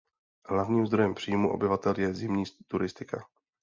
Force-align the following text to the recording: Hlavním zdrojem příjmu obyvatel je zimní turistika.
Hlavním 0.49 0.87
zdrojem 0.87 1.13
příjmu 1.15 1.49
obyvatel 1.53 1.93
je 1.97 2.13
zimní 2.13 2.43
turistika. 2.67 3.25